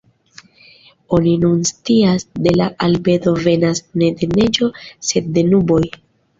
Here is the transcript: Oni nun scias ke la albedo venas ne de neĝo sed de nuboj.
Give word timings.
Oni 1.17 1.33
nun 1.43 1.59
scias 1.73 2.25
ke 2.47 2.55
la 2.57 2.71
albedo 2.87 3.35
venas 3.45 3.85
ne 4.03 4.13
de 4.25 4.33
neĝo 4.35 4.73
sed 5.13 5.33
de 5.39 5.49
nuboj. 5.55 5.81